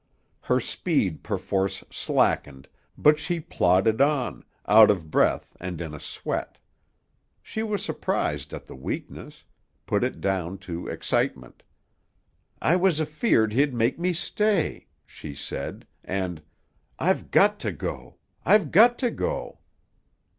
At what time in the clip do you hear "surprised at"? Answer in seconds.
7.85-8.65